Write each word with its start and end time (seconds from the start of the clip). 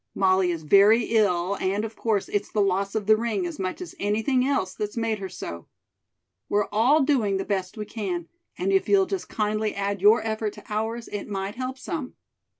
Molly 0.15 0.49
is 0.49 0.63
very 0.63 1.03
ill, 1.03 1.55
and, 1.57 1.85
of 1.85 1.95
course, 1.95 2.27
it's 2.29 2.49
the 2.51 2.59
loss 2.59 2.95
of 2.95 3.05
the 3.05 3.15
ring 3.15 3.45
as 3.45 3.59
much 3.59 3.81
as 3.81 3.93
anything 3.99 4.43
else 4.43 4.73
that's 4.73 4.97
made 4.97 5.19
her 5.19 5.29
so. 5.29 5.67
We're 6.49 6.67
all 6.71 7.03
doing 7.03 7.37
the 7.37 7.45
best 7.45 7.77
we 7.77 7.85
can, 7.85 8.27
and 8.57 8.71
if 8.71 8.89
you'll 8.89 9.05
just 9.05 9.29
kindly 9.29 9.75
add 9.75 10.01
your 10.01 10.25
efforts 10.25 10.55
to 10.55 10.63
ours, 10.73 11.07
it 11.09 11.29
might 11.29 11.53
help 11.53 11.77
some." 11.77 12.15